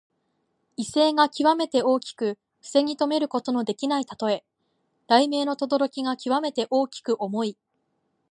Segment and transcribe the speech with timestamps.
[0.77, 4.43] 威勢がきわめて大きく防ぎとめることのできないたとえ。
[5.07, 7.55] 雷鳴のとどろきがきわめて大きく重い。